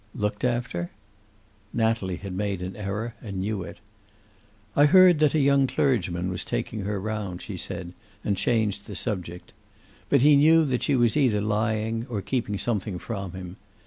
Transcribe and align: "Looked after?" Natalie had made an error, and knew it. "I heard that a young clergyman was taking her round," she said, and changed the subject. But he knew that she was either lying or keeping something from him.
"Looked 0.15 0.43
after?" 0.43 0.89
Natalie 1.73 2.15
had 2.15 2.33
made 2.33 2.63
an 2.63 2.75
error, 2.75 3.13
and 3.21 3.37
knew 3.37 3.61
it. 3.61 3.77
"I 4.75 4.85
heard 4.85 5.19
that 5.19 5.35
a 5.35 5.39
young 5.39 5.67
clergyman 5.67 6.31
was 6.31 6.43
taking 6.43 6.85
her 6.85 6.99
round," 6.99 7.43
she 7.43 7.55
said, 7.55 7.93
and 8.25 8.35
changed 8.35 8.87
the 8.87 8.95
subject. 8.95 9.53
But 10.09 10.23
he 10.23 10.35
knew 10.35 10.65
that 10.65 10.81
she 10.81 10.95
was 10.95 11.15
either 11.15 11.39
lying 11.39 12.07
or 12.09 12.23
keeping 12.23 12.57
something 12.57 12.97
from 12.97 13.33
him. 13.33 13.57